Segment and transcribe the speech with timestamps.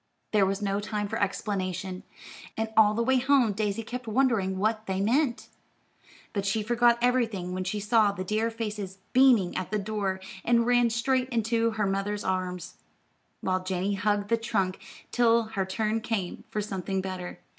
[0.31, 2.01] There was no time for explanation,
[2.57, 5.47] and all the way home Daisy kept wondering what they meant.
[6.33, 10.65] But she forgot everything when she saw the dear faces beaming at the door, and
[10.65, 12.77] ran straight into her mother's arms,
[13.41, 14.79] while Janey hugged the trunk
[15.11, 17.39] till her turn came for something better.